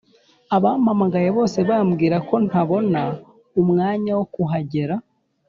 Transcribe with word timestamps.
Abampamagaye 0.55 1.29
bose 1.37 1.57
mbabwirako 1.65 2.35
ntabona 2.47 3.01
umwanya 3.61 4.11
wokuhagera 4.17 4.95